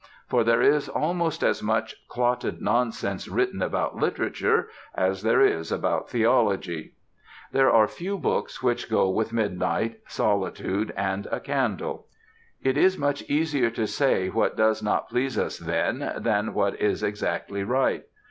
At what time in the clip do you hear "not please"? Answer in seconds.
14.81-15.37